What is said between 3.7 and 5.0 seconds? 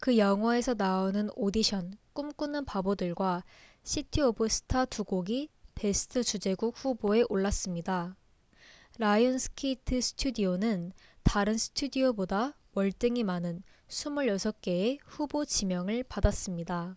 시티 오브 스타